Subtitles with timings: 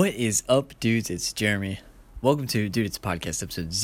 [0.00, 1.10] What is up, dudes?
[1.10, 1.80] It's Jeremy.
[2.22, 3.74] Welcome to Dude It's Podcast episode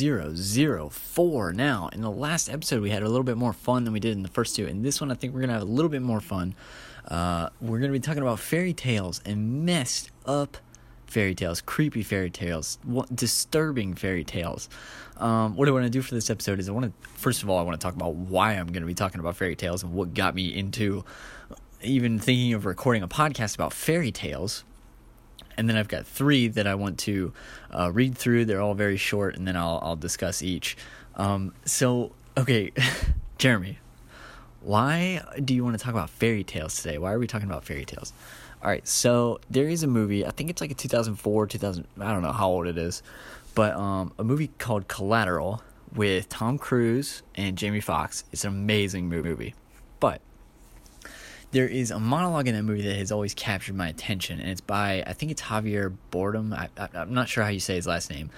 [0.90, 1.52] 004.
[1.52, 4.12] Now, in the last episode, we had a little bit more fun than we did
[4.12, 4.66] in the first two.
[4.66, 6.54] In this one, I think we're going to have a little bit more fun.
[7.06, 10.56] Uh, we're going to be talking about fairy tales and messed up
[11.06, 12.78] fairy tales, creepy fairy tales,
[13.14, 14.70] disturbing fairy tales.
[15.18, 17.50] Um, what I want to do for this episode is I want to, first of
[17.50, 19.82] all, I want to talk about why I'm going to be talking about fairy tales
[19.82, 21.04] and what got me into
[21.82, 24.64] even thinking of recording a podcast about fairy tales
[25.56, 27.32] and then I've got three that I want to
[27.70, 28.44] uh, read through.
[28.44, 30.76] They're all very short, and then I'll I'll discuss each.
[31.16, 32.72] Um, so okay,
[33.38, 33.78] Jeremy,
[34.60, 36.98] why do you want to talk about fairy tales today?
[36.98, 38.12] Why are we talking about fairy tales?
[38.62, 40.26] All right, so there is a movie.
[40.26, 41.86] I think it's like a 2004, 2000.
[42.00, 43.02] I don't know how old it is,
[43.54, 45.62] but um, a movie called Collateral
[45.94, 48.24] with Tom Cruise and Jamie Foxx.
[48.32, 49.54] It's an amazing movie,
[50.00, 50.20] but
[51.52, 54.60] there is a monologue in that movie that has always captured my attention, and it's
[54.60, 56.52] by I think it's Javier Bardem.
[56.52, 58.30] I, am not sure how you say his last name,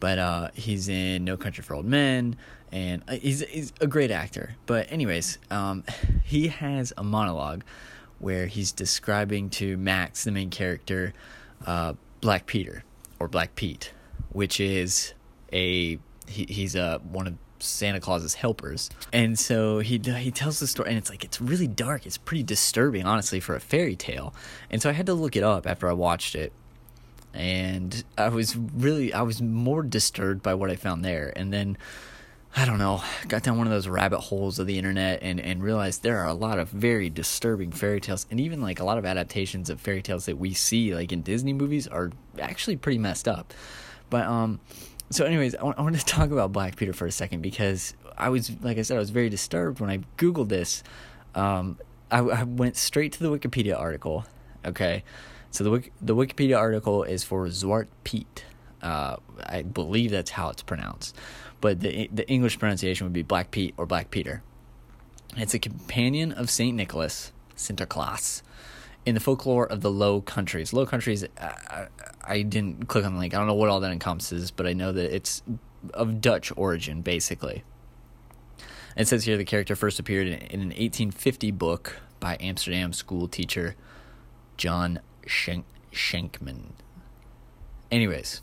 [0.00, 2.36] but uh, he's in No Country for Old Men,
[2.72, 4.56] and uh, he's he's a great actor.
[4.66, 5.84] But anyways, um,
[6.24, 7.62] he has a monologue
[8.18, 11.12] where he's describing to Max, the main character,
[11.66, 12.82] uh, Black Peter
[13.18, 13.92] or Black Pete,
[14.30, 15.14] which is
[15.52, 18.90] a he, he's a one of Santa Claus's helpers.
[19.12, 22.06] And so he he tells the story, and it's like it's really dark.
[22.06, 24.34] It's pretty disturbing, honestly, for a fairy tale.
[24.70, 26.52] And so I had to look it up after I watched it,
[27.34, 31.32] and I was really I was more disturbed by what I found there.
[31.36, 31.76] And then
[32.58, 35.62] I don't know, got down one of those rabbit holes of the internet and and
[35.62, 38.96] realized there are a lot of very disturbing fairy tales, and even like a lot
[38.96, 42.10] of adaptations of fairy tales that we see like in Disney movies are
[42.40, 43.52] actually pretty messed up.
[44.08, 44.60] But um
[45.10, 47.94] so anyways I, w- I wanted to talk about black peter for a second because
[48.16, 50.82] i was like i said i was very disturbed when i googled this.
[51.34, 51.78] Um,
[52.10, 54.24] I, I, went straight to the wikipedia article
[54.64, 55.04] okay?
[55.50, 58.44] So the, the wikipedia article is for zwart piet
[58.82, 61.16] uh, i believe that's how it's pronounced.
[61.60, 64.42] But the, the english pronunciation would be black pete or black peter.
[65.36, 68.42] It's a companion of saint nicholas sinterklaas
[69.06, 70.72] in the folklore of the Low Countries.
[70.72, 71.86] Low Countries, I,
[72.24, 73.32] I didn't click on the link.
[73.32, 75.42] I don't know what all that encompasses, but I know that it's
[75.94, 77.62] of Dutch origin, basically.
[78.96, 83.28] It says here the character first appeared in, in an 1850 book by Amsterdam school
[83.28, 83.76] teacher
[84.56, 86.72] John Schenk, Schenkman.
[87.92, 88.42] Anyways,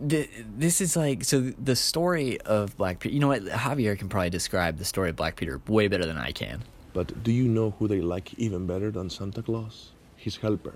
[0.00, 3.14] the, this is like so the story of Black Peter.
[3.14, 3.44] You know what?
[3.44, 6.62] Javier can probably describe the story of Black Peter way better than I can.
[6.92, 9.92] But do you know who they like even better than Santa Claus?
[10.16, 10.74] His helper.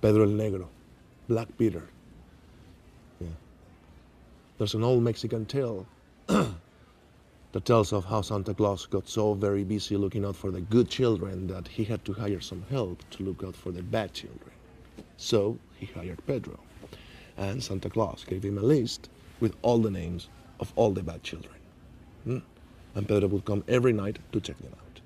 [0.00, 0.66] Pedro el Negro,
[1.28, 1.88] Black Peter.
[3.20, 3.28] Yeah.
[4.56, 5.86] There's an old Mexican tale
[6.26, 10.88] that tells of how Santa Claus got so very busy looking out for the good
[10.88, 14.52] children that he had to hire some help to look out for the bad children.
[15.18, 16.58] So he hired Pedro.
[17.36, 20.28] And Santa Claus gave him a list with all the names
[20.60, 21.54] of all the bad children.
[22.24, 22.38] Hmm?
[22.94, 25.00] And Pedro would come every night to check them out.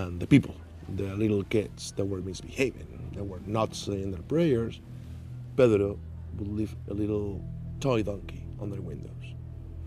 [0.00, 0.54] And the people,
[0.96, 4.80] the little kids that were misbehaving, that were not saying their prayers,
[5.56, 5.98] Pedro
[6.38, 7.42] would leave a little
[7.80, 9.10] toy donkey on their windows,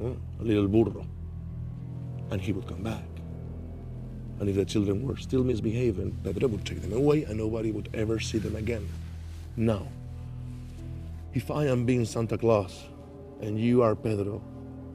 [0.01, 1.05] a little burro,
[2.31, 3.03] and he would come back.
[4.39, 7.89] And if the children were still misbehaving, Pedro would take them away and nobody would
[7.93, 8.87] ever see them again.
[9.55, 9.87] Now,
[11.33, 12.85] if I am being Santa Claus
[13.39, 14.41] and you are Pedro,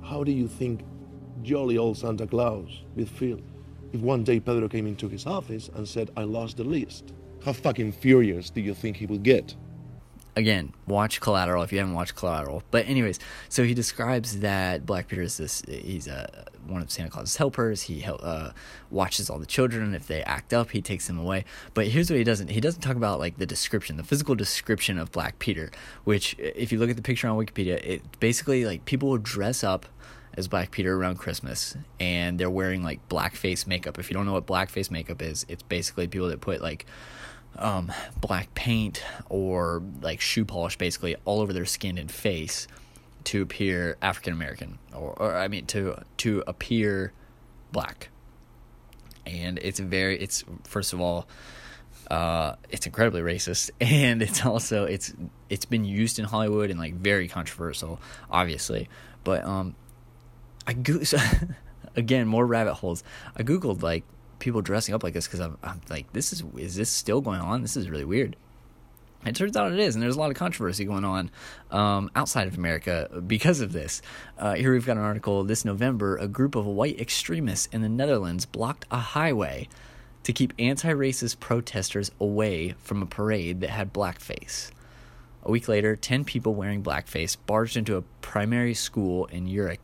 [0.02, 0.80] how do you think
[1.46, 3.40] jolly old Santa Claus with Phil
[3.92, 7.14] if one day Pedro came into his office and said, I lost the list?
[7.44, 9.54] How fucking furious do you think he would get?
[10.34, 12.62] Again, watch Collateral if you haven't watched Collateral.
[12.70, 15.62] But anyways, so he describes that Black Peter is this.
[15.66, 17.82] He's a one of Santa Claus's helpers.
[17.82, 18.50] He uh,
[18.90, 19.94] watches all the children.
[19.94, 21.44] If they act up, he takes them away.
[21.72, 22.48] But here's what he doesn't.
[22.48, 25.70] He doesn't talk about like the description, the physical description of Black Peter.
[26.04, 29.64] Which, if you look at the picture on Wikipedia, it basically like people will dress
[29.64, 29.86] up
[30.36, 33.98] as Black Peter around Christmas, and they're wearing like blackface makeup.
[33.98, 36.86] If you don't know what blackface makeup is, it's basically people that put like
[37.58, 42.68] um, black paint or like shoe polish basically all over their skin and face
[43.24, 47.12] to appear African American, or, or I mean to to appear
[47.72, 48.10] black.
[49.24, 51.26] And it's very, it's first of all,
[52.10, 55.14] uh, it's incredibly racist, and it's also it's
[55.48, 58.00] it's been used in Hollywood and like very controversial,
[58.30, 58.88] obviously.
[59.24, 59.74] But um,
[60.66, 61.00] I go
[61.96, 63.04] again more rabbit holes.
[63.36, 64.04] I googled like
[64.38, 67.40] people dressing up like this because I'm, I'm like, this is is this still going
[67.40, 67.62] on?
[67.62, 68.36] This is really weird.
[69.24, 71.30] It turns out it is, and there's a lot of controversy going on
[71.72, 74.00] um, outside of America because of this.
[74.38, 77.88] Uh, here we've got an article this November a group of white extremists in the
[77.88, 79.68] Netherlands blocked a highway
[80.22, 84.70] to keep anti racist protesters away from a parade that had blackface.
[85.46, 89.78] A week later, 10 people wearing blackface barged into a primary school in Urich,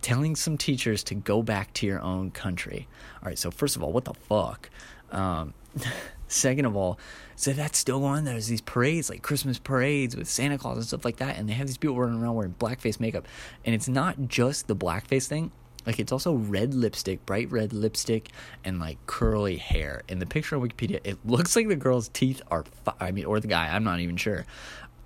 [0.00, 2.86] telling some teachers to go back to your own country.
[3.20, 4.70] All right, so first of all, what the fuck?
[5.10, 5.54] Um,
[6.28, 7.00] second of all,
[7.34, 8.22] so that's still on.
[8.22, 11.54] There's these parades, like Christmas parades with Santa Claus and stuff like that, and they
[11.54, 13.26] have these people running around wearing blackface makeup.
[13.64, 15.50] And it's not just the blackface thing,
[15.84, 18.28] like it's also red lipstick, bright red lipstick,
[18.62, 20.02] and like curly hair.
[20.06, 22.64] In the picture on Wikipedia, it looks like the girl's teeth are.
[22.84, 23.74] Fi- I mean, or the guy.
[23.74, 24.46] I'm not even sure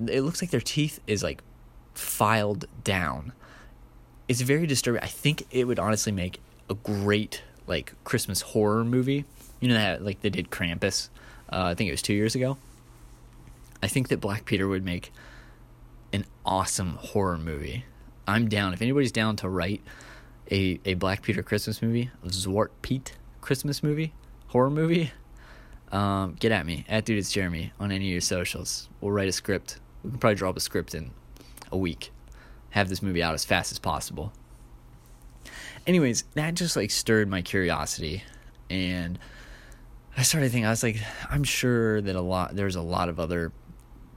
[0.06, 1.42] it looks like their teeth is like
[1.94, 3.32] filed down.
[4.28, 5.02] It's very disturbing.
[5.02, 6.40] I think it would honestly make
[6.70, 9.24] a great like Christmas horror movie.
[9.60, 11.08] You know that like they did Krampus.
[11.52, 12.56] Uh, I think it was two years ago.
[13.82, 15.12] I think that Black Peter would make
[16.12, 17.84] an awesome horror movie.
[18.26, 18.72] I'm down.
[18.72, 19.82] If anybody's down to write
[20.50, 24.12] a, a Black Peter Christmas movie, a Zwart Piet Christmas movie,
[24.48, 25.10] horror movie,
[25.92, 28.88] um, get at me at dude it's Jeremy on any of your socials.
[29.00, 29.78] We'll write a script.
[30.02, 31.12] We can probably draw up a script in
[31.70, 32.10] a week.
[32.70, 34.32] Have this movie out as fast as possible.
[35.86, 38.24] Anyways, that just like stirred my curiosity,
[38.70, 39.18] and
[40.16, 40.66] I started thinking.
[40.66, 40.96] I was like,
[41.30, 43.52] I'm sure that a lot there's a lot of other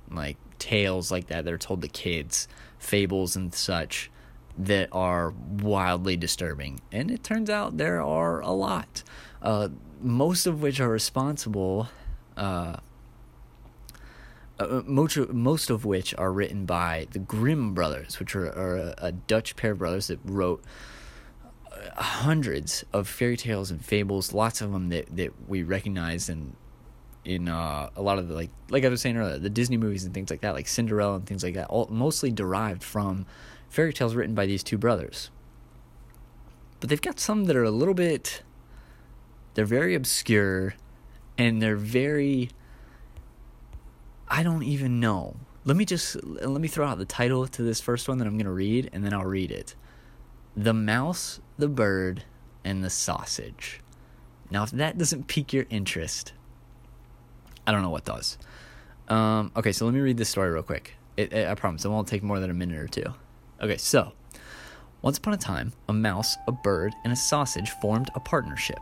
[0.09, 2.47] like tales like that that are told to kids,
[2.79, 4.09] fables and such
[4.57, 6.79] that are wildly disturbing.
[6.91, 9.03] And it turns out there are a lot,
[9.41, 9.69] uh,
[10.01, 11.89] most of which are responsible.
[12.37, 12.77] Uh,
[14.57, 18.95] uh, most, most of which are written by the Grimm brothers, which are, are a,
[18.97, 20.63] a, Dutch pair of brothers that wrote
[21.71, 26.55] uh, hundreds of fairy tales and fables, lots of them that, that we recognize in
[27.25, 30.05] in uh, a lot of the like like I was saying earlier, the Disney movies
[30.05, 33.25] and things like that, like Cinderella and things like that, all mostly derived from
[33.67, 35.31] fairy tales written by these two brothers.
[36.79, 38.43] But they've got some that are a little bit
[39.55, 40.75] they're very obscure
[41.37, 42.49] and they're very
[44.27, 45.35] I don't even know.
[45.65, 48.37] Let me just let me throw out the title to this first one that I'm
[48.37, 49.75] going to read and then I'll read it.
[50.55, 52.23] The mouse, the bird,
[52.63, 53.81] and the sausage.
[54.51, 56.33] Now if that doesn't pique your interest,
[57.65, 58.37] I don't know what does.
[59.07, 60.95] Um, okay, so let me read this story real quick.
[61.17, 63.13] It, it, I promise it won't take more than a minute or two.
[63.61, 64.13] Okay, so
[65.01, 68.79] once upon a time, a mouse, a bird, and a sausage formed a partnership.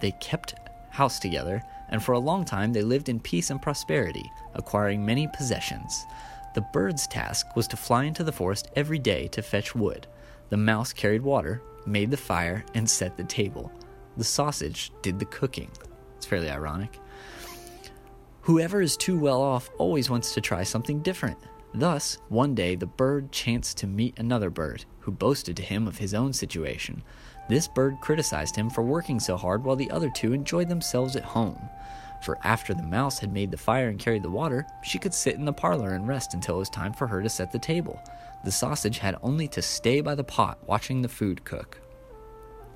[0.00, 0.54] They kept
[0.90, 5.28] house together, and for a long time they lived in peace and prosperity, acquiring many
[5.28, 6.06] possessions.
[6.54, 10.06] The bird's task was to fly into the forest every day to fetch wood.
[10.50, 13.70] The mouse carried water, made the fire, and set the table.
[14.16, 15.70] The sausage did the cooking.
[16.16, 16.98] It's fairly ironic.
[18.42, 21.38] Whoever is too well off always wants to try something different.
[21.74, 25.98] Thus, one day the bird chanced to meet another bird, who boasted to him of
[25.98, 27.02] his own situation.
[27.48, 31.24] This bird criticized him for working so hard while the other two enjoyed themselves at
[31.24, 31.58] home.
[32.20, 35.36] For after the mouse had made the fire and carried the water, she could sit
[35.36, 38.02] in the parlor and rest until it was time for her to set the table.
[38.44, 41.80] The sausage had only to stay by the pot watching the food cook.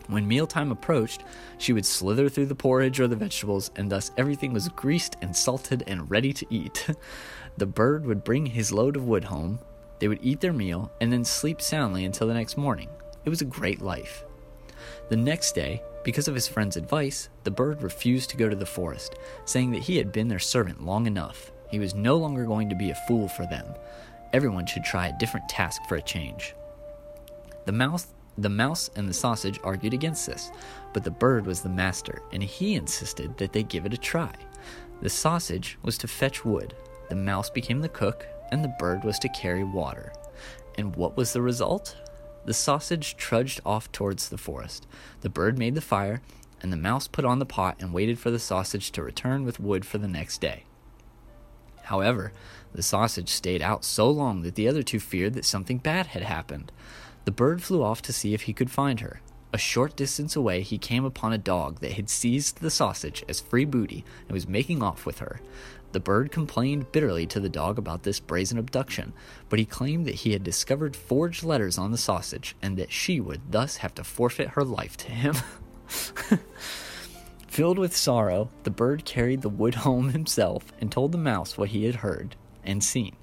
[0.09, 1.25] When mealtime approached,
[1.59, 5.35] she would slither through the porridge or the vegetables, and thus everything was greased and
[5.35, 6.89] salted and ready to eat.
[7.57, 9.61] the bird would bring his load of wood home,
[9.99, 12.89] they would eat their meal, and then sleep soundly until the next morning.
[13.25, 14.25] It was a great life.
[15.09, 18.67] The next day, because of his friend's advice, the bird refused to go to the
[18.67, 21.53] forest, saying that he had been their servant long enough.
[21.71, 23.67] He was no longer going to be a fool for them.
[24.33, 26.55] Everyone should try a different task for a change.
[27.65, 28.09] The mouse
[28.39, 30.51] the mouse and the sausage argued against this,
[30.95, 34.33] but the bird was the master, and he insisted that they give it a try.
[35.03, 36.75] The sausage was to fetch wood,
[37.11, 40.12] the mouse became the cook, and the bird was to carry water.
[40.79, 41.95] And what was the result?
[42.44, 44.87] The sausage trudged off towards the forest.
[45.20, 46.22] The bird made the fire,
[46.61, 49.61] and the mouse put on the pot and waited for the sausage to return with
[49.61, 50.64] wood for the next day.
[51.84, 52.32] However,
[52.72, 56.22] the sausage stayed out so long that the other two feared that something bad had
[56.22, 56.72] happened.
[57.25, 59.20] The bird flew off to see if he could find her.
[59.52, 63.40] A short distance away, he came upon a dog that had seized the sausage as
[63.40, 65.40] free booty and was making off with her.
[65.92, 69.12] The bird complained bitterly to the dog about this brazen abduction,
[69.49, 73.20] but he claimed that he had discovered forged letters on the sausage and that she
[73.20, 75.34] would thus have to forfeit her life to him.
[77.46, 81.68] Filled with sorrow, the bird carried the wood home himself and told the mouse what
[81.68, 83.14] he had heard and seen.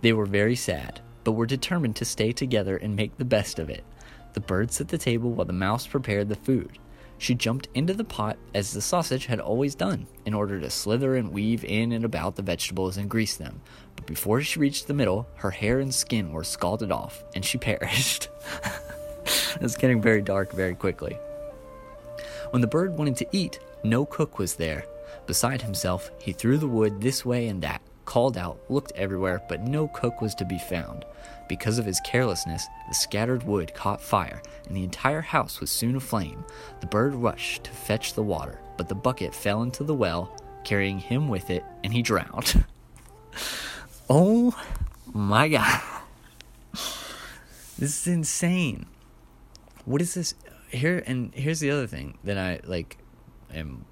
[0.00, 3.70] They were very sad, but were determined to stay together and make the best of
[3.70, 3.84] it.
[4.32, 6.78] The bird set the table while the mouse prepared the food.
[7.20, 11.16] She jumped into the pot as the sausage had always done, in order to slither
[11.16, 13.60] and weave in and about the vegetables and grease them.
[13.94, 17.58] But before she reached the middle, her hair and skin were scalded off, and she
[17.68, 18.30] perished.
[19.60, 21.12] it's getting very dark very quickly.
[22.52, 24.86] When the bird wanted to eat, No cook was there.
[25.26, 29.62] Beside himself, he threw the wood this way and that, called out, looked everywhere, but
[29.62, 31.04] no cook was to be found.
[31.48, 35.96] Because of his carelessness, the scattered wood caught fire, and the entire house was soon
[35.96, 36.44] aflame.
[36.80, 40.98] The bird rushed to fetch the water, but the bucket fell into the well, carrying
[40.98, 42.64] him with it, and he drowned.
[44.10, 44.56] oh
[45.12, 45.82] my god.
[47.80, 48.86] This is insane.
[49.86, 50.34] What is this?
[50.68, 52.98] Here and here's the other thing that I like
[53.52, 53.86] am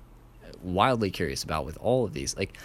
[0.63, 2.37] wildly curious about with all of these.
[2.37, 2.57] Like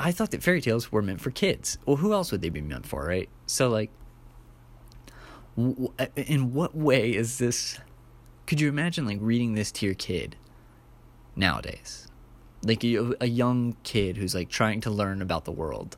[0.00, 1.76] I thought that fairy tales were meant for kids.
[1.84, 3.28] Well, who else would they be meant for, right?
[3.46, 3.90] So like
[5.56, 7.78] w- uh, uh, in what way is this
[8.46, 10.36] could you imagine like reading this to your kid
[11.36, 12.08] nowadays?
[12.62, 15.96] Like a, a young kid who's like trying to learn about the world.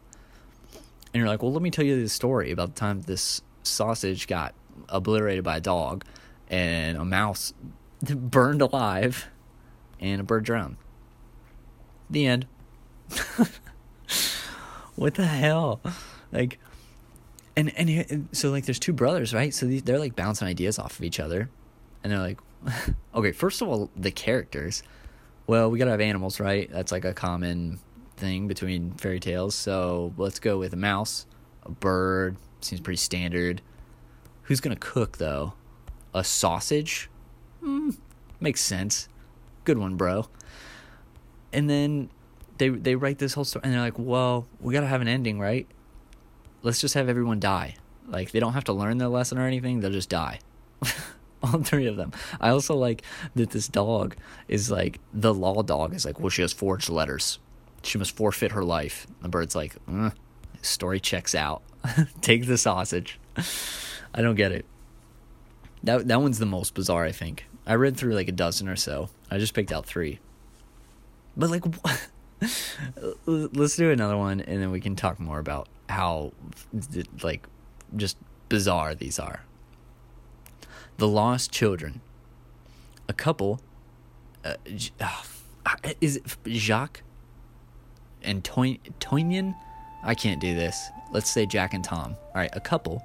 [1.15, 4.27] And you're like, "Well, let me tell you this story about the time this sausage
[4.27, 4.53] got
[4.89, 6.05] obliterated by a dog
[6.49, 7.55] and a mouse
[8.03, 9.29] burned alive
[10.01, 10.77] and a bird drowned.
[12.11, 12.47] The end.
[14.97, 15.81] what the hell?
[16.33, 16.59] Like,
[17.57, 19.53] and, and so like there's two brothers, right?
[19.53, 21.51] So these, they're like bouncing ideas off of each other,
[22.03, 22.39] and they're like,
[23.15, 24.83] okay, first of all, the characters.
[25.47, 26.71] Well, we gotta have animals, right?
[26.71, 27.81] That's like a common
[28.17, 29.55] thing between fairy tales.
[29.55, 31.27] So let's go with a mouse,
[31.65, 32.37] a bird.
[32.61, 33.61] Seems pretty standard.
[34.43, 35.55] Who's gonna cook though?
[36.15, 37.11] A sausage?
[37.63, 37.97] Mm,
[38.41, 39.09] makes sense.
[39.65, 40.27] Good one, bro.
[41.53, 42.11] And then
[42.63, 45.41] they they write this whole story, and they're like, "Well, we gotta have an ending,
[45.41, 45.67] right?
[46.63, 47.75] Let's just have everyone die.
[48.07, 50.39] Like they don't have to learn their lesson or anything; they'll just die."
[51.43, 52.13] All three of them.
[52.41, 53.03] I also like
[53.35, 54.15] that this dog
[54.47, 57.41] is like the law dog is like, well, she has forged letters.
[57.83, 59.09] She must forfeit her life.
[59.23, 60.15] The bird's like, mm,
[60.61, 61.63] story checks out.
[62.21, 63.19] Take the sausage.
[64.15, 64.67] I don't get it.
[65.83, 67.45] That that one's the most bizarre, I think.
[67.67, 69.09] I read through like a dozen or so.
[69.33, 70.21] I just picked out three.
[71.37, 71.65] But like,
[73.27, 76.33] let's do another one, and then we can talk more about how
[77.23, 77.47] like
[77.97, 78.17] just
[78.49, 79.45] bizarre these are.
[80.99, 82.01] The Lost Children.
[83.09, 83.61] A couple.
[84.45, 84.55] Uh,
[85.01, 87.03] uh, is it Jacques
[88.23, 89.55] and Toignan?
[90.05, 90.89] I can't do this.
[91.13, 92.17] Let's say Jack and Tom.
[92.35, 93.03] All right, a couple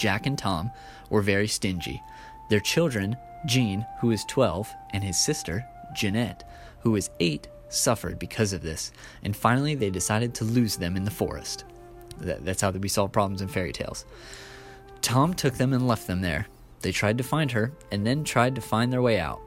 [0.00, 0.72] Jack and Tom,
[1.10, 2.02] were very stingy.
[2.48, 3.16] Their children,
[3.46, 6.48] Jean, who is 12, and his sister, Jeanette,
[6.80, 11.04] who is 8, suffered because of this, and finally they decided to lose them in
[11.04, 11.64] the forest.
[12.18, 14.04] that's how we solve problems in fairy tales.
[15.00, 16.46] Tom took them and left them there.
[16.82, 19.40] They tried to find her, and then tried to find their way out.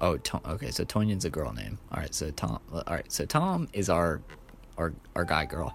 [0.00, 0.70] Oh, Tom, okay.
[0.70, 1.78] So Tonyan's a girl name.
[1.92, 2.14] All right.
[2.14, 2.60] So Tom.
[2.72, 3.10] All right.
[3.10, 4.20] So Tom is our,
[4.76, 5.74] our, our guy girl.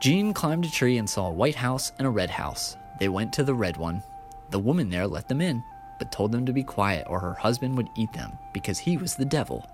[0.00, 2.76] Jean climbed a tree and saw a white house and a red house.
[3.00, 4.02] They went to the red one.
[4.50, 5.62] The woman there let them in,
[5.98, 9.14] but told them to be quiet or her husband would eat them because he was
[9.14, 9.68] the devil.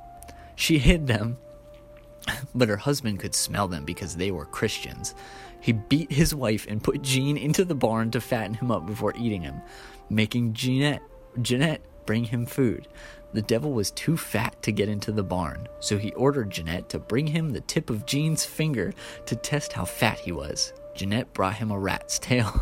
[0.56, 1.38] She hid them,
[2.54, 5.14] but her husband could smell them because they were Christians.
[5.60, 9.14] He beat his wife and put Jean into the barn to fatten him up before
[9.16, 9.62] eating him,
[10.10, 11.02] making Jeanette,
[11.40, 12.88] Jeanette bring him food.
[13.32, 16.98] The devil was too fat to get into the barn, so he ordered Jeanette to
[16.98, 18.92] bring him the tip of Jean's finger
[19.26, 20.72] to test how fat he was.
[20.94, 22.52] Jeanette brought him a rat's tail.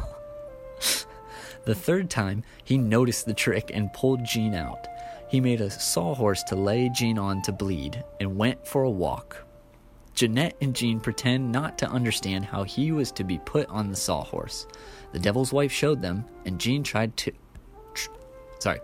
[1.64, 4.88] the third time, he noticed the trick and pulled Jean out.
[5.32, 9.46] He made a sawhorse to lay Jean on to bleed and went for a walk.
[10.14, 13.96] Jeanette and Jean pretend not to understand how he was to be put on the
[13.96, 14.66] sawhorse.
[15.12, 17.32] The devil's wife showed them, and Jean tried to.
[18.58, 18.80] Sorry.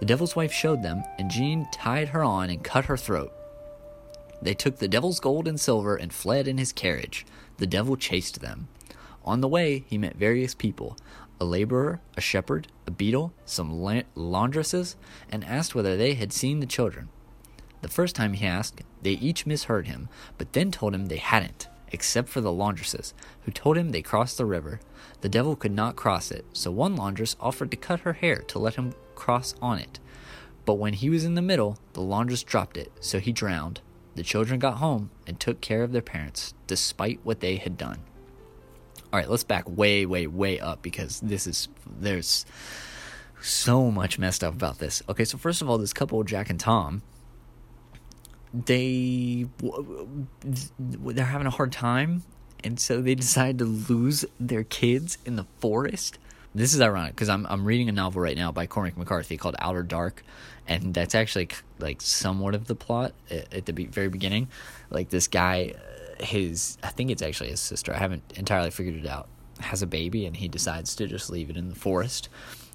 [0.00, 3.34] The devil's wife showed them, and Jean tied her on and cut her throat.
[4.40, 7.26] They took the devil's gold and silver and fled in his carriage.
[7.58, 8.68] The devil chased them.
[9.22, 10.96] On the way, he met various people
[11.44, 14.96] a laborer, a shepherd, a beadle, some la- laundresses,
[15.30, 17.10] and asked whether they had seen the children.
[17.82, 20.08] The first time he asked, they each misheard him,
[20.38, 24.38] but then told him they hadn't, except for the laundresses, who told him they crossed
[24.38, 24.80] the river.
[25.20, 28.58] The devil could not cross it, so one laundress offered to cut her hair to
[28.58, 30.00] let him cross on it.
[30.64, 33.82] But when he was in the middle, the laundress dropped it, so he drowned.
[34.14, 37.98] The children got home and took care of their parents, despite what they had done.
[39.14, 42.44] All right, let's back way, way, way up because this is there's
[43.40, 45.04] so much messed up about this.
[45.08, 47.00] Okay, so first of all, this couple, Jack and Tom,
[48.52, 49.46] they
[50.42, 52.24] they're having a hard time,
[52.64, 56.18] and so they decide to lose their kids in the forest
[56.54, 59.56] this is ironic because I'm I'm reading a novel right now by Cormac McCarthy called
[59.58, 60.22] Outer Dark,
[60.68, 61.48] and that's actually
[61.80, 64.48] like somewhat of the plot at, the very beginning.
[64.88, 65.74] Like this guy,
[66.20, 67.92] his I think it's actually his sister.
[67.94, 69.28] I haven't entirely figured it out.
[69.60, 72.28] Has a baby and he decides to just leave it in the forest.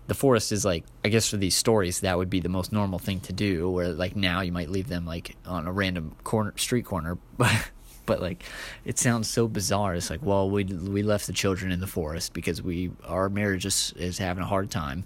[0.07, 2.99] the forest is like I guess for these stories that would be the most normal
[2.99, 3.69] thing to do.
[3.69, 7.71] Where like now you might leave them like on a random corner street corner, but
[8.05, 8.43] but like
[8.85, 9.93] it sounds so bizarre.
[9.93, 13.65] It's like well we we left the children in the forest because we our marriage
[13.65, 15.05] is is having a hard time,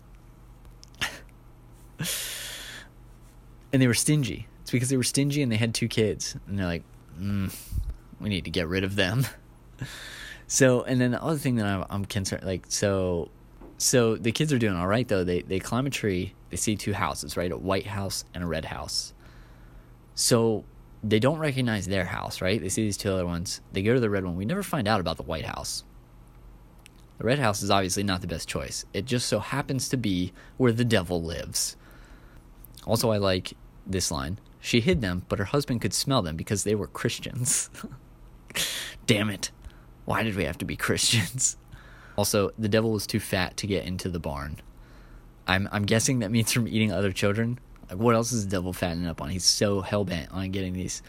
[1.99, 4.47] and they were stingy.
[4.61, 6.83] It's because they were stingy and they had two kids, and they're like,
[7.19, 7.53] mm,
[8.23, 9.27] we need to get rid of them.
[10.47, 13.29] so and then the other thing that I'm, I'm concerned like so
[13.77, 15.23] so the kids are doing all right though.
[15.23, 16.33] They they climb a tree.
[16.49, 17.51] They see two houses, right?
[17.51, 19.13] A white house and a red house.
[20.15, 20.63] So
[21.03, 22.61] they don't recognize their house, right?
[22.61, 23.61] They see these two other ones.
[23.73, 24.35] They go to the red one.
[24.35, 25.83] We never find out about the white house.
[27.17, 28.85] The red house is obviously not the best choice.
[28.93, 31.75] It just so happens to be where the devil lives.
[32.85, 33.53] Also, I like
[33.85, 34.39] this line.
[34.59, 37.69] She hid them, but her husband could smell them because they were Christians.
[39.05, 39.51] Damn it.
[40.05, 41.57] Why did we have to be Christians?
[42.15, 44.57] Also, the devil was too fat to get into the barn.
[45.47, 47.57] I'm I'm guessing that means from eating other children.
[47.89, 49.29] Like what else is the devil fattening up on?
[49.29, 51.01] He's so hell bent on getting these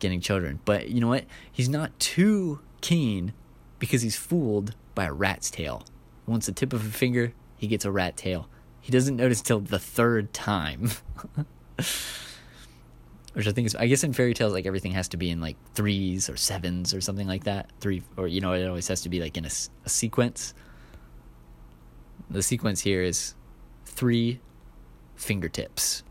[0.00, 0.60] getting children.
[0.66, 1.24] But you know what?
[1.50, 3.32] He's not too keen
[3.78, 5.84] because he's fooled by a rat's tail.
[6.26, 8.48] Once the tip of a finger, he gets a rat tail.
[8.80, 10.90] He doesn't notice till the third time.
[13.34, 15.40] which I think is I guess in fairy tales like everything has to be in
[15.40, 17.70] like threes or sevens or something like that.
[17.80, 19.50] Three or you know it always has to be like in a,
[19.84, 20.54] a sequence.
[22.30, 23.34] The sequence here is
[23.84, 24.40] three
[25.16, 26.02] fingertips,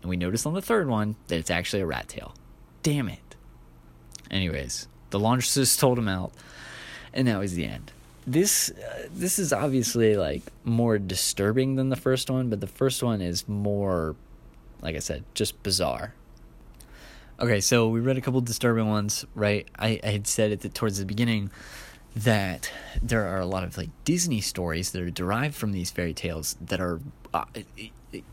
[0.00, 2.34] and we notice on the third one that it's actually a rat tail.
[2.82, 3.36] Damn it.
[4.30, 6.32] Anyways, the laundresses told him out,
[7.12, 7.92] and that was the end.
[8.26, 13.02] This uh, this is obviously like more disturbing than the first one, but the first
[13.02, 14.14] one is more,
[14.80, 16.14] like I said, just bizarre
[17.40, 19.68] Okay, so we read a couple disturbing ones, right?
[19.78, 21.52] I, I had said at the, towards the beginning
[22.16, 22.68] that
[23.00, 26.56] there are a lot of like Disney stories that are derived from these fairy tales
[26.60, 26.98] that are
[27.32, 27.44] uh,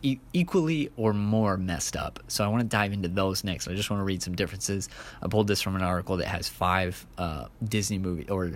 [0.02, 2.18] e- equally or more messed up.
[2.26, 3.68] So I want to dive into those next.
[3.68, 4.88] I just want to read some differences.
[5.22, 8.54] I pulled this from an article that has five uh, Disney movie or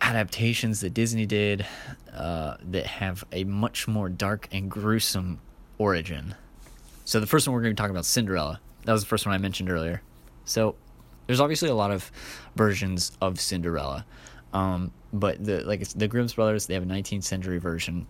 [0.00, 1.66] adaptations that Disney did
[2.14, 5.40] uh, that have a much more dark and gruesome
[5.78, 6.36] origin.
[7.04, 8.60] So the first one we're going to talk about Cinderella.
[8.86, 10.00] That was the first one I mentioned earlier.
[10.44, 10.76] So
[11.26, 12.10] there's obviously a lot of
[12.54, 14.06] versions of Cinderella.
[14.52, 18.06] Um, but the like the Grimm's brothers, they have a 19th century version.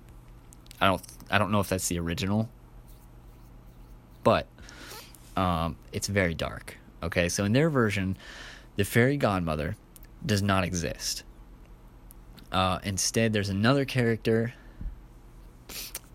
[0.81, 2.49] I don't I don't know if that's the original,
[4.23, 4.47] but
[5.37, 6.77] um, it's very dark.
[7.03, 8.17] Okay, so in their version,
[8.77, 9.77] the fairy godmother
[10.25, 11.25] does not exist.
[12.53, 14.55] Uh, instead, there's another character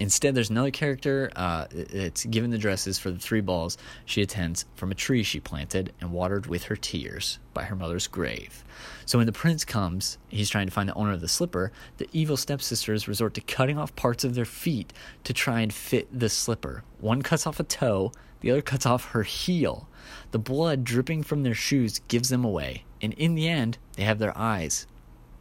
[0.01, 4.65] Instead, there's another character uh, that's given the dresses for the three balls she attends
[4.73, 8.63] from a tree she planted and watered with her tears by her mother's grave.
[9.05, 11.71] So when the prince comes, he's trying to find the owner of the slipper.
[11.97, 14.91] The evil stepsisters resort to cutting off parts of their feet
[15.23, 16.83] to try and fit the slipper.
[16.99, 19.87] One cuts off a toe, the other cuts off her heel.
[20.31, 24.17] The blood dripping from their shoes gives them away, and in the end, they have
[24.17, 24.87] their eyes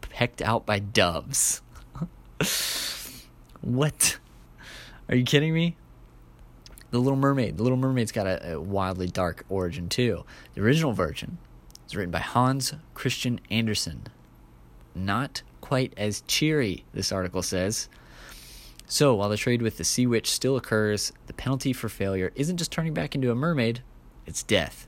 [0.02, 1.62] pecked out by doves.
[3.62, 4.18] what?
[5.10, 5.76] Are you kidding me?
[6.92, 7.56] The Little Mermaid.
[7.56, 10.24] The Little Mermaid's got a, a wildly dark origin too.
[10.54, 11.38] The original version
[11.88, 14.06] is written by Hans Christian Andersen.
[14.94, 17.88] Not quite as cheery, this article says.
[18.86, 22.58] So, while the trade with the sea witch still occurs, the penalty for failure isn't
[22.58, 23.82] just turning back into a mermaid,
[24.26, 24.86] it's death.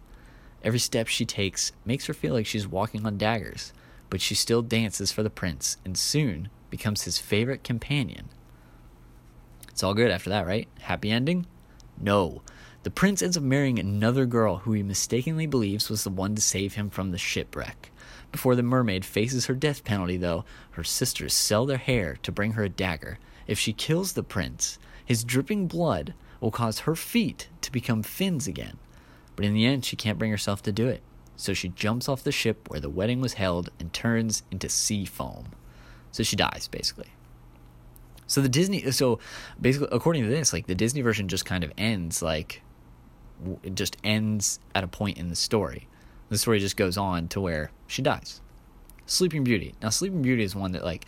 [0.62, 3.72] Every step she takes makes her feel like she's walking on daggers,
[4.08, 8.28] but she still dances for the prince and soon becomes his favorite companion.
[9.72, 10.68] It's all good after that, right?
[10.80, 11.46] Happy ending?
[12.00, 12.42] No.
[12.82, 16.42] The prince ends up marrying another girl who he mistakenly believes was the one to
[16.42, 17.90] save him from the shipwreck.
[18.30, 22.52] Before the mermaid faces her death penalty, though, her sisters sell their hair to bring
[22.52, 23.18] her a dagger.
[23.46, 28.46] If she kills the prince, his dripping blood will cause her feet to become fins
[28.46, 28.78] again.
[29.36, 31.02] But in the end, she can't bring herself to do it.
[31.36, 35.04] So she jumps off the ship where the wedding was held and turns into sea
[35.04, 35.52] foam.
[36.10, 37.08] So she dies, basically.
[38.32, 39.18] So the Disney, so
[39.60, 42.62] basically, according to this, like the Disney version just kind of ends like
[43.62, 45.86] it just ends at a point in the story.
[46.30, 48.40] The story just goes on to where she dies.
[49.04, 49.74] Sleeping Beauty.
[49.82, 51.04] Now, Sleeping Beauty is one that like,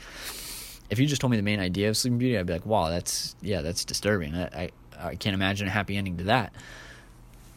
[0.90, 2.90] if you just told me the main idea of Sleeping Beauty, I'd be like, wow,
[2.90, 4.34] that's yeah, that's disturbing.
[4.34, 6.52] I I, I can't imagine a happy ending to that.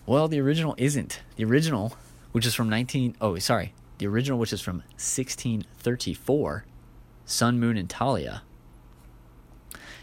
[0.06, 1.20] Well, the original isn't.
[1.36, 1.98] The original,
[2.32, 6.64] which is from 19 oh sorry, the original which is from 1634,
[7.26, 8.44] Sun, Moon, and Talia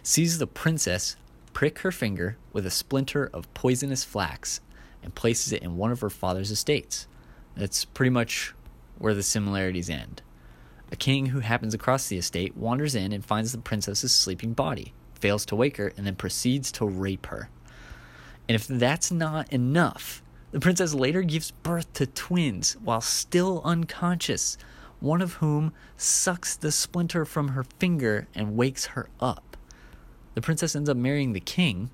[0.04, 1.16] sees the princess
[1.54, 4.60] prick her finger with a splinter of poisonous flax
[5.02, 7.06] and places it in one of her father's estates.
[7.56, 8.52] That's pretty much
[8.98, 10.20] where the similarities end.
[10.92, 14.92] A king who happens across the estate wanders in and finds the princess's sleeping body,
[15.14, 17.48] fails to wake her, and then proceeds to rape her.
[18.46, 24.58] And if that's not enough, the princess later gives birth to twins while still unconscious,
[25.00, 29.53] one of whom sucks the splinter from her finger and wakes her up.
[30.34, 31.90] The princess ends up marrying the king,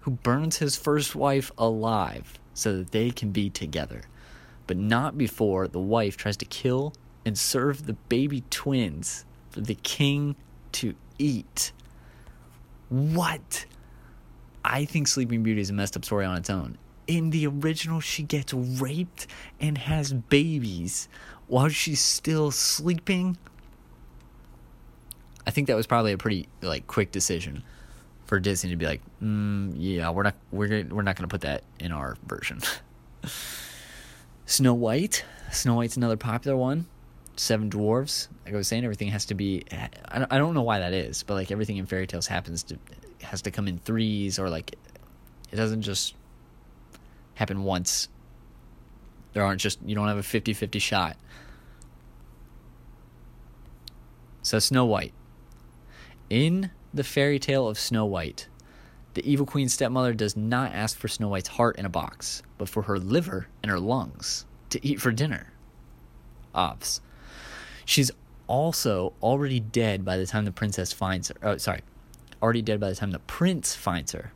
[0.00, 4.02] who burns his first wife alive so that they can be together,
[4.66, 9.74] but not before the wife tries to kill and serve the baby twins for the
[9.74, 10.36] king
[10.72, 11.72] to eat.
[12.88, 13.66] What?
[14.64, 18.00] I think Sleeping Beauty is a messed up story on its own in the original
[18.00, 19.26] she gets raped
[19.60, 21.08] and has babies
[21.46, 23.36] while she's still sleeping
[25.46, 27.62] i think that was probably a pretty like quick decision
[28.24, 31.42] for disney to be like mm, yeah we're not we're, we're not going to put
[31.42, 32.60] that in our version
[34.46, 36.86] snow white snow white's another popular one
[37.36, 39.62] seven dwarves like i was saying everything has to be
[40.08, 42.62] i don't, I don't know why that is but like everything in fairy tales happens
[42.64, 42.78] to
[43.22, 44.74] has to come in threes or like
[45.52, 46.14] it doesn't just
[47.34, 48.08] happen once.
[49.32, 51.16] There aren't just, you don't have a 50 50 shot.
[54.42, 55.12] So, Snow White.
[56.28, 58.48] In the fairy tale of Snow White,
[59.14, 62.68] the evil queen's stepmother does not ask for Snow White's heart in a box, but
[62.68, 65.52] for her liver and her lungs to eat for dinner.
[66.54, 67.00] Obs.
[67.84, 68.10] She's
[68.46, 71.36] also already dead by the time the princess finds her.
[71.42, 71.80] Oh, sorry.
[72.42, 74.32] Already dead by the time the prince finds her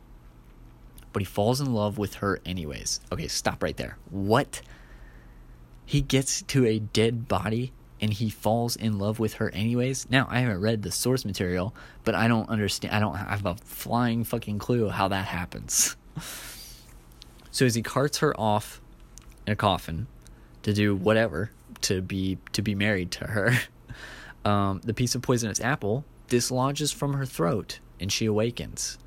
[1.13, 2.99] but he falls in love with her anyways.
[3.11, 3.97] Okay, stop right there.
[4.09, 4.61] What?
[5.85, 10.09] He gets to a dead body and he falls in love with her anyways.
[10.09, 12.95] Now, I haven't read the source material, but I don't understand.
[12.95, 15.95] I don't have a flying fucking clue how that happens.
[17.51, 18.81] so as he carts her off
[19.45, 20.07] in a coffin
[20.63, 23.53] to do whatever to be to be married to her,
[24.45, 28.97] um, the piece of poisonous apple dislodges from her throat and she awakens.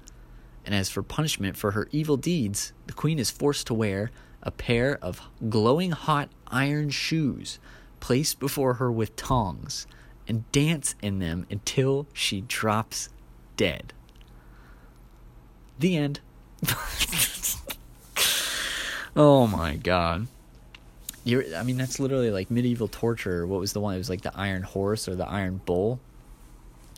[0.65, 4.11] And as for punishment for her evil deeds, the queen is forced to wear
[4.43, 7.59] a pair of glowing hot iron shoes
[8.05, 9.87] placed before her with tongs
[10.29, 13.09] and dance in them until she drops
[13.57, 13.95] dead.
[15.79, 16.21] The end.
[19.17, 20.27] oh my god.
[21.25, 23.47] You're, I mean, that's literally like medieval torture.
[23.47, 23.95] What was the one?
[23.95, 25.99] It was like the iron horse or the iron bull,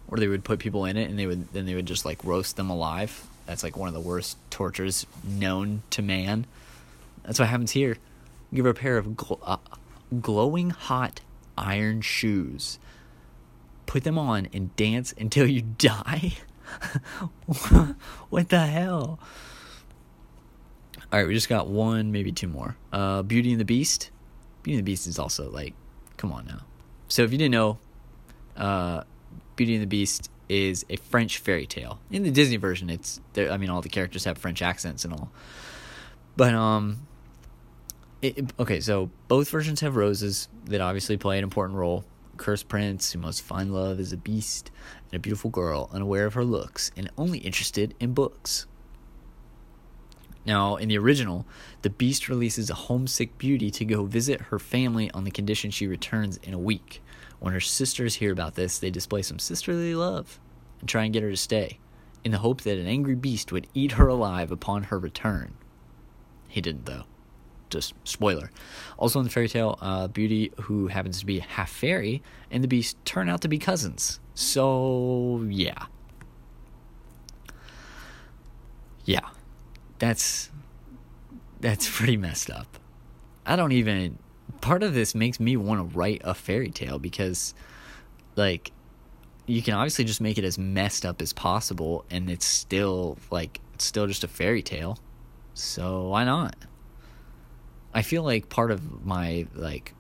[0.09, 2.25] where they would put people in it and they would then they would just like
[2.25, 3.29] roast them alive.
[3.47, 6.47] That's like one of the worst tortures known to man.
[7.23, 7.97] That's what happens here.
[8.53, 9.59] Give her a pair of gl- uh,
[10.21, 11.21] glowing hot
[11.57, 12.79] iron shoes.
[13.87, 16.35] Put them on and dance until you die.
[18.29, 19.19] what the hell?
[21.13, 22.77] All right, we just got one, maybe two more.
[22.93, 24.11] Uh, Beauty and the Beast.
[24.63, 25.75] Beauty and the Beast is also like,
[26.17, 26.61] come on now.
[27.09, 27.79] So if you didn't know,
[28.57, 29.05] uh,
[29.55, 32.01] Beauty and the Beast is a French fairy tale.
[32.11, 33.51] In the Disney version, it's there.
[33.51, 35.31] I mean, all the characters have French accents and all.
[36.37, 37.07] But um,
[38.23, 42.05] it, okay, so both versions have roses that obviously play an important role.
[42.37, 44.71] Cursed prince who must find love is a beast,
[45.11, 48.67] and a beautiful girl unaware of her looks and only interested in books.
[50.45, 51.45] Now, in the original,
[51.83, 55.89] the beast releases a homesick beauty to go visit her family on the condition she
[55.89, 57.03] returns in a week.
[57.41, 60.39] When her sisters hear about this, they display some sisterly love
[60.81, 61.81] and try and get her to stay,
[62.23, 65.55] in the hope that an angry beast would eat her alive upon her return.
[66.49, 67.05] He didn't, though.
[67.71, 68.51] Just spoiler.
[68.97, 72.69] Also in the fairy tale, uh, Beauty, who happens to be half fairy, and the
[72.69, 74.21] beast turn out to be cousins.
[74.35, 75.87] So, yeah.
[79.05, 79.29] Yeah.
[79.99, 80.51] That's
[81.61, 82.79] that's pretty messed up.
[83.45, 84.19] I don't even
[84.61, 87.55] part of this makes me want to write a fairy tale because
[88.37, 88.73] like
[89.47, 93.61] you can obviously just make it as messed up as possible and it's still like
[93.75, 94.99] it's still just a fairy tale
[95.55, 96.57] so why not
[97.97, 99.93] i feel like part of my like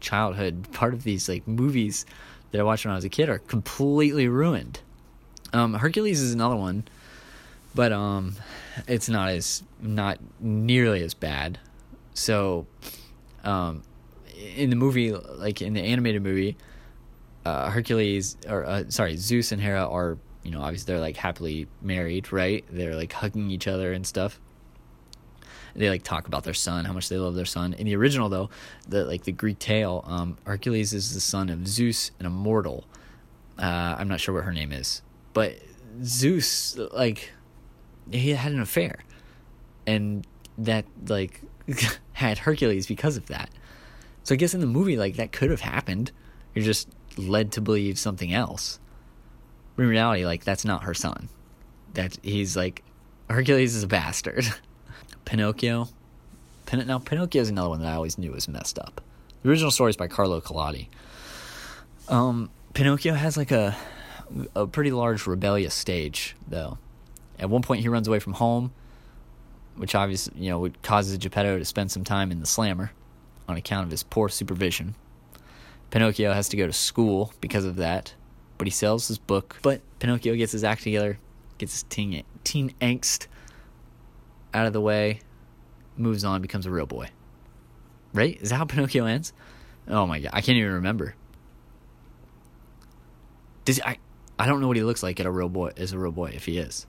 [0.00, 2.04] childhood part of these like movies
[2.50, 4.80] that i watched when i was a kid are completely ruined
[5.52, 6.84] um hercules is another one
[7.74, 8.34] but um
[8.88, 11.58] it's not as not nearly as bad
[12.16, 12.66] so
[13.44, 13.82] um,
[14.56, 16.56] in the movie, like in the animated movie,
[17.44, 21.68] uh, Hercules or uh, sorry, Zeus and Hera are you know obviously they're like happily
[21.80, 22.64] married, right?
[22.70, 24.40] They're like hugging each other and stuff.
[25.76, 27.74] They like talk about their son, how much they love their son.
[27.74, 28.48] In the original, though,
[28.88, 32.84] the like the Greek tale, um, Hercules is the son of Zeus, an immortal.
[33.58, 35.02] Uh, I'm not sure what her name is,
[35.34, 35.58] but
[36.02, 37.30] Zeus like
[38.10, 39.00] he had an affair,
[39.86, 41.42] and that like
[42.12, 43.50] had Hercules because of that.
[44.22, 46.10] So I guess in the movie, like that could have happened.
[46.54, 48.80] You're just led to believe something else.
[49.76, 51.28] But in reality, like that's not her son.
[51.92, 52.82] That he's like
[53.28, 54.46] Hercules is a bastard.
[55.26, 55.88] Pinocchio.
[56.64, 59.02] Pin- now Pinocchio is another one that I always knew was messed up.
[59.42, 60.88] The original story is by Carlo Collodi.
[62.08, 63.76] Um, Pinocchio has like a
[64.54, 66.78] a pretty large rebellious stage though.
[67.38, 68.72] At one point, he runs away from home,
[69.76, 72.92] which obviously you know would causes Geppetto to spend some time in the slammer
[73.48, 74.94] on account of his poor supervision.
[75.90, 78.14] Pinocchio has to go to school because of that,
[78.58, 79.58] but he sells his book.
[79.62, 81.18] But Pinocchio gets his act together,
[81.58, 83.26] gets his teen, teen angst
[84.56, 85.20] out of the way,
[85.96, 87.08] moves on, becomes a real boy.
[88.14, 88.40] Right?
[88.40, 89.32] Is that how Pinocchio ends?
[89.86, 91.14] Oh my god, I can't even remember.
[93.66, 93.98] Does I?
[94.38, 96.32] I don't know what he looks like at a real boy as a real boy
[96.34, 96.86] if he is.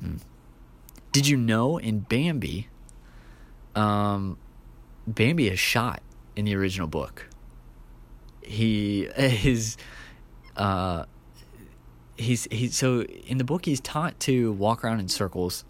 [0.00, 0.16] Hmm.
[1.12, 2.68] Did you know in Bambi,
[3.74, 4.38] um,
[5.06, 6.02] Bambi is shot
[6.36, 7.26] in the original book.
[8.42, 9.76] He is,
[10.56, 11.06] uh,
[12.16, 15.64] he's he's so in the book he's taught to walk around in circles,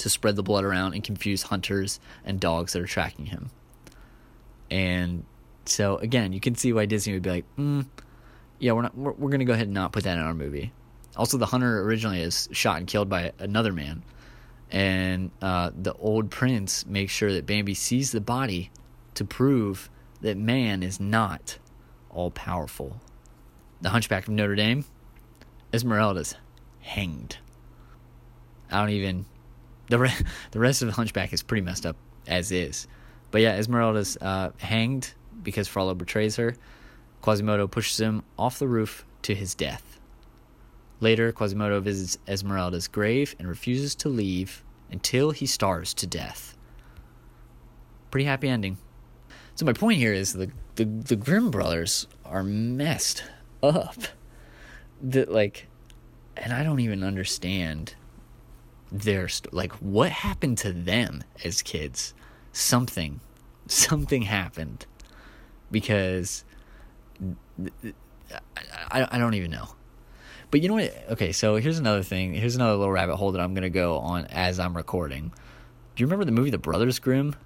[0.00, 3.50] to spread the blood around and confuse hunters and dogs that are tracking him.
[4.70, 5.24] And
[5.66, 7.86] so again, you can see why Disney would be like, mm,
[8.58, 10.72] yeah, we're not we're, we're gonna go ahead and not put that in our movie.
[11.16, 14.02] Also, the hunter originally is shot and killed by another man,
[14.70, 18.70] and uh, the old prince makes sure that Bambi sees the body
[19.14, 21.58] to prove that man is not
[22.10, 23.00] all powerful.
[23.80, 24.84] The Hunchback of Notre Dame,
[25.72, 26.36] Esmeralda's
[26.80, 27.38] hanged.
[28.70, 29.26] I don't even
[29.90, 30.14] the re-
[30.52, 32.86] the rest of the Hunchback is pretty messed up as is,
[33.30, 36.54] but yeah, Esmeralda's uh, hanged because Frollo betrays her.
[37.22, 40.00] Quasimodo pushes him off the roof to his death.
[41.00, 46.56] Later, Quasimodo visits Esmeralda's grave and refuses to leave until he starves to death.
[48.10, 48.78] Pretty happy ending.
[49.54, 53.24] So my point here is the the, the Grimm brothers are messed
[53.62, 53.96] up.
[55.02, 55.68] That like,
[56.36, 57.94] and I don't even understand
[58.92, 62.14] their like what happened to them as kids.
[62.52, 63.20] Something,
[63.68, 64.86] something happened
[65.70, 66.44] because
[68.90, 69.68] I, I don't even know.
[70.50, 70.92] But you know what?
[71.10, 72.34] Okay, so here's another thing.
[72.34, 75.32] Here's another little rabbit hole that I'm to go on as I'm recording.
[75.94, 77.36] Do you remember the movie The Brothers Grimm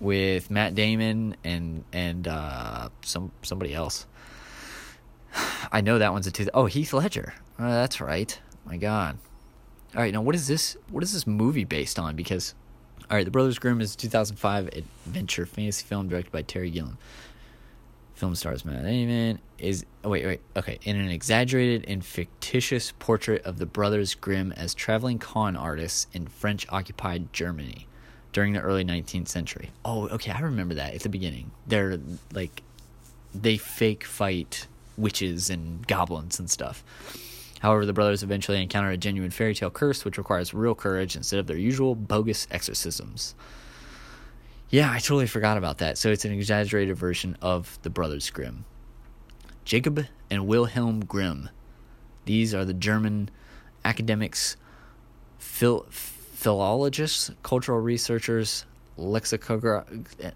[0.00, 4.06] with Matt Damon and and uh, some somebody else?
[5.72, 6.48] I know that one's a two.
[6.52, 7.34] Oh, Heath Ledger.
[7.58, 8.38] Oh, that's right.
[8.64, 9.18] My God.
[9.94, 10.76] All right, now what is this?
[10.90, 12.16] What is this movie based on?
[12.16, 12.54] Because,
[13.10, 16.98] all right, The Brothers Grimm is 2005 adventure fantasy film directed by Terry Gilliam
[18.22, 23.44] film stars Matt Damon is oh wait wait okay in an exaggerated and fictitious portrait
[23.44, 27.88] of the brothers Grimm as traveling con artists in French occupied Germany
[28.32, 29.70] during the early 19th century.
[29.84, 31.50] Oh okay I remember that at the beginning.
[31.66, 31.98] They're
[32.32, 32.62] like
[33.34, 36.84] they fake fight witches and goblins and stuff.
[37.62, 41.38] However, the brothers eventually encounter a genuine fairy tale curse which requires real courage instead
[41.38, 43.36] of their usual bogus exorcisms.
[44.68, 45.96] Yeah, I totally forgot about that.
[45.96, 48.64] So it's an exaggerated version of the Brothers Grimm.
[49.64, 51.50] Jacob and Wilhelm Grimm.
[52.24, 53.30] These are the German
[53.84, 54.56] academics,
[55.38, 58.66] phil- philologists, cultural researchers,
[58.98, 60.04] lexicographers.
[60.20, 60.32] Eh,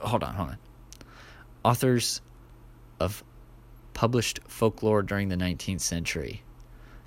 [0.00, 0.58] hold on, hold on.
[1.62, 2.20] Authors
[2.98, 3.22] of
[3.96, 6.42] published folklore during the 19th century.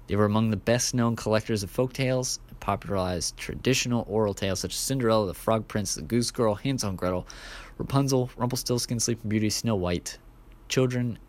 [0.08, 4.62] They were among the best known collectors of folk tales and popularized traditional oral tales
[4.62, 7.28] such as Cinderella, the Frog Prince, the Goose Girl, Hansel and Gretel,
[7.78, 10.18] Rapunzel, Rumpelstiltskin, Sleeping Beauty, Snow White.
[10.68, 11.20] Children,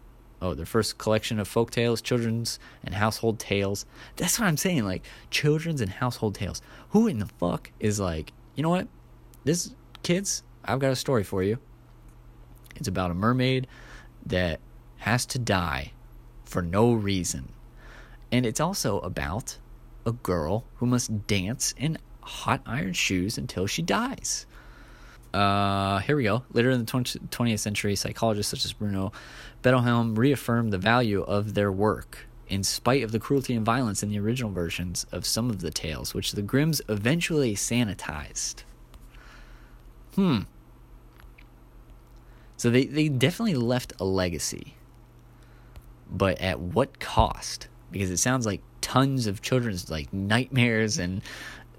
[0.40, 3.84] oh, their first collection of folk tales, children's and household tales.
[4.16, 6.62] That's what I'm saying, like children's and household tales.
[6.90, 8.88] Who in the fuck is like, you know what?
[9.44, 11.58] This kids, I've got a story for you.
[12.76, 13.66] It's about a mermaid
[14.24, 14.60] that
[15.00, 15.92] has to die
[16.44, 17.52] for no reason
[18.32, 19.58] and it's also about
[20.06, 24.46] a girl who must dance in hot iron shoes until she dies.
[25.34, 26.44] Uh, here we go.
[26.52, 29.12] Later in the 20th century, psychologists such as Bruno
[29.62, 34.08] Bettelheim reaffirmed the value of their work in spite of the cruelty and violence in
[34.08, 38.64] the original versions of some of the tales, which the Grimms eventually sanitized.
[40.16, 40.40] Hmm.
[42.56, 44.74] So they, they definitely left a legacy.
[46.10, 47.68] But at what cost?
[47.90, 51.22] because it sounds like tons of children's like nightmares and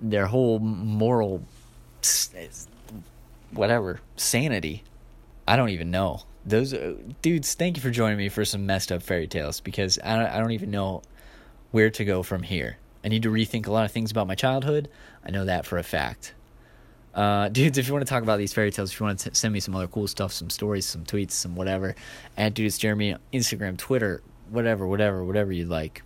[0.02, 1.44] their whole moral
[3.52, 4.84] whatever sanity.
[5.48, 6.24] I don't even know.
[6.46, 10.00] Those uh, dudes, thank you for joining me for some messed up fairy tales because
[10.04, 11.04] I don't, I don't even know
[11.72, 12.78] where to go from here.
[13.04, 14.90] I need to rethink a lot of things about my childhood.
[15.26, 16.34] I know that for a fact.
[17.14, 19.30] Uh, dudes, if you want to talk about these fairy tales, if you want to
[19.30, 21.96] t- send me some other cool stuff, some stories, some tweets, some whatever,
[22.38, 26.04] at Dude It's Jeremy, Instagram, Twitter, whatever, whatever, whatever you like.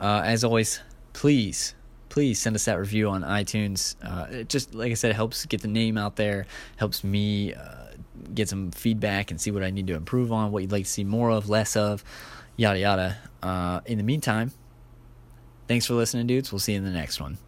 [0.00, 0.80] Uh, as always,
[1.12, 1.74] please,
[2.08, 3.94] please send us that review on iTunes.
[4.02, 7.54] Uh, it just like I said, it helps get the name out there, helps me
[7.54, 7.86] uh,
[8.34, 10.90] get some feedback and see what I need to improve on, what you'd like to
[10.90, 12.02] see more of, less of,
[12.56, 13.18] yada yada.
[13.42, 14.50] Uh, in the meantime,
[15.68, 16.52] thanks for listening, dudes.
[16.52, 17.38] We'll see you in the next one.